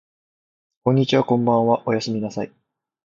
[0.83, 2.51] こんにちはこんばんはおやすみなさい